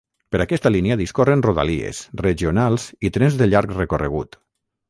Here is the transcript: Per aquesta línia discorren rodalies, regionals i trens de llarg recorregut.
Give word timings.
Per 0.35 0.39
aquesta 0.43 0.71
línia 0.75 0.97
discorren 1.01 1.43
rodalies, 1.47 2.01
regionals 2.23 2.89
i 3.11 3.15
trens 3.19 3.41
de 3.43 3.53
llarg 3.53 3.81
recorregut. 3.83 4.43